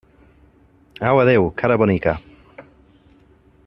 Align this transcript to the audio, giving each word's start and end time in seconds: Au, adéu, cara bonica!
Au, 1.09 1.19
adéu, 1.25 1.45
cara 1.59 1.79
bonica! 1.83 2.19